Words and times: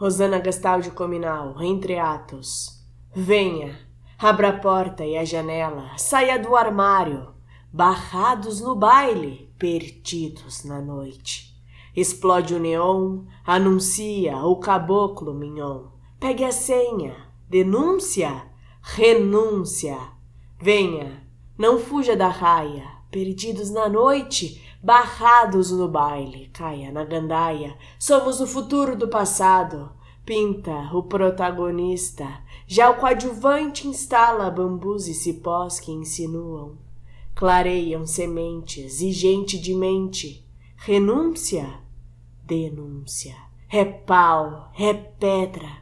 Rosana 0.00 0.38
Gastaldi 0.38 0.92
Cominal, 0.92 1.60
entre 1.60 1.98
atos. 1.98 2.82
Venha, 3.14 3.78
abra 4.18 4.48
a 4.48 4.58
porta 4.58 5.04
e 5.04 5.14
a 5.14 5.26
janela, 5.26 5.90
saia 5.98 6.38
do 6.38 6.56
armário, 6.56 7.34
barrados 7.70 8.62
no 8.62 8.74
baile, 8.74 9.52
perdidos 9.58 10.64
na 10.64 10.80
noite. 10.80 11.54
Explode 11.94 12.54
o 12.54 12.58
neon, 12.58 13.26
anuncia 13.44 14.38
o 14.38 14.56
caboclo 14.56 15.34
mignon. 15.34 15.88
Pegue 16.18 16.44
a 16.44 16.50
senha, 16.50 17.14
denúncia, 17.46 18.46
renúncia. 18.80 19.98
Venha, 20.58 21.28
não 21.58 21.78
fuja 21.78 22.16
da 22.16 22.28
raia, 22.28 22.88
perdidos 23.10 23.70
na 23.70 23.86
noite, 23.86 24.62
barrados 24.82 25.70
no 25.70 25.88
baile, 25.88 26.48
caia 26.52 26.90
na 26.90 27.04
gandaia, 27.04 27.76
somos 27.98 28.40
o 28.40 28.46
futuro 28.46 28.96
do 28.96 29.08
passado. 29.08 29.92
Pinta 30.24 30.90
o 30.94 31.02
protagonista, 31.02 32.26
já 32.66 32.88
o 32.88 32.96
coadjuvante 32.96 33.88
instala 33.88 34.50
bambus 34.50 35.08
e 35.08 35.14
cipós 35.14 35.80
que 35.80 35.90
insinuam. 35.90 36.78
Clareiam 37.34 38.06
sementes 38.06 39.00
e 39.00 39.10
gente 39.12 39.58
de 39.58 39.74
mente. 39.74 40.46
Renúncia, 40.76 41.80
denúncia. 42.44 43.34
É 43.68 43.84
pau, 43.84 44.70
é 44.78 44.92
pedra, 44.92 45.79